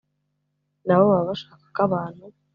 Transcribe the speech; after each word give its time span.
na 0.85 0.95
bo 0.99 1.03
baba 1.11 1.29
bashaka 1.29 1.65
ko 1.75 1.79
abantu 1.87 2.23